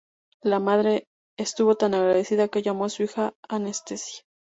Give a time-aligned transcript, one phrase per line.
[0.41, 1.05] La madre
[1.37, 4.23] estuvo tan agradecida que llamó a su hija "Anestesia".